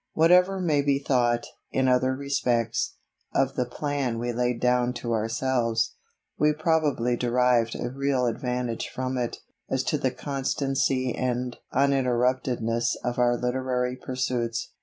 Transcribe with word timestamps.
Whatever 0.13 0.59
may 0.59 0.81
be 0.81 0.97
thought, 0.97 1.45
in 1.71 1.87
other 1.87 2.15
respects, 2.15 2.95
of 3.35 3.53
the 3.53 3.67
plan 3.67 4.17
we 4.17 4.33
laid 4.33 4.59
down 4.59 4.93
to 4.93 5.13
ourselves, 5.13 5.93
we 6.39 6.53
probably 6.53 7.15
derived 7.15 7.75
a 7.75 7.91
real 7.91 8.25
advantage 8.25 8.89
from 8.89 9.15
it, 9.15 9.37
as 9.69 9.83
to 9.83 9.99
the 9.99 10.09
constancy 10.09 11.13
and 11.13 11.57
uninterruptedness 11.71 12.95
of 13.03 13.19
our 13.19 13.37
literary 13.37 13.95
pursuits. 13.95 14.69